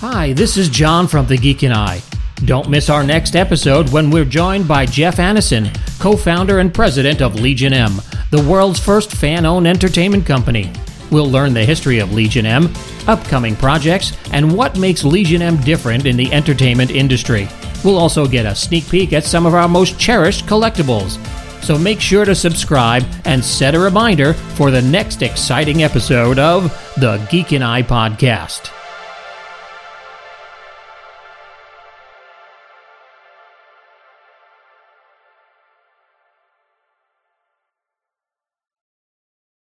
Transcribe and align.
Hi, 0.00 0.32
this 0.32 0.56
is 0.56 0.68
John 0.68 1.08
from 1.08 1.26
The 1.26 1.36
Geek 1.36 1.64
and 1.64 1.74
I. 1.74 2.00
Don't 2.44 2.70
miss 2.70 2.88
our 2.88 3.02
next 3.02 3.34
episode 3.34 3.88
when 3.88 4.10
we're 4.10 4.24
joined 4.24 4.68
by 4.68 4.86
Jeff 4.86 5.16
Annison, 5.16 5.76
co 5.98 6.16
founder 6.16 6.60
and 6.60 6.72
president 6.72 7.20
of 7.20 7.34
Legion 7.40 7.72
M, 7.72 8.00
the 8.30 8.40
world's 8.48 8.78
first 8.78 9.10
fan 9.10 9.44
owned 9.44 9.66
entertainment 9.66 10.24
company. 10.24 10.70
We'll 11.10 11.28
learn 11.28 11.52
the 11.52 11.64
history 11.64 11.98
of 11.98 12.12
Legion 12.12 12.46
M, 12.46 12.72
upcoming 13.08 13.56
projects, 13.56 14.16
and 14.32 14.56
what 14.56 14.78
makes 14.78 15.02
Legion 15.02 15.42
M 15.42 15.56
different 15.62 16.06
in 16.06 16.16
the 16.16 16.32
entertainment 16.32 16.92
industry. 16.92 17.48
We'll 17.84 17.98
also 17.98 18.28
get 18.28 18.46
a 18.46 18.54
sneak 18.54 18.88
peek 18.88 19.12
at 19.12 19.24
some 19.24 19.46
of 19.46 19.54
our 19.54 19.66
most 19.66 19.98
cherished 19.98 20.46
collectibles. 20.46 21.18
So 21.64 21.76
make 21.76 22.00
sure 22.00 22.24
to 22.24 22.36
subscribe 22.36 23.02
and 23.24 23.44
set 23.44 23.74
a 23.74 23.80
reminder 23.80 24.34
for 24.34 24.70
the 24.70 24.80
next 24.80 25.22
exciting 25.22 25.82
episode 25.82 26.38
of 26.38 26.70
the 26.98 27.16
Geek 27.32 27.50
and 27.50 27.64
I 27.64 27.82
podcast. 27.82 28.77